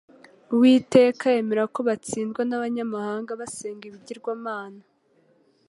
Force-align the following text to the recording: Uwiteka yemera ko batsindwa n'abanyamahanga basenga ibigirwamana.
Uwiteka 0.53 1.25
yemera 1.35 1.63
ko 1.73 1.79
batsindwa 1.87 2.41
n'abanyamahanga 2.45 3.31
basenga 3.41 3.83
ibigirwamana. 3.89 4.81